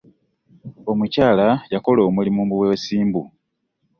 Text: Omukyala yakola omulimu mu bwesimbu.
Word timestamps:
Omukyala 0.91 1.47
yakola 1.73 1.99
omulimu 2.07 2.41
mu 2.49 2.55
bwesimbu. 2.59 3.21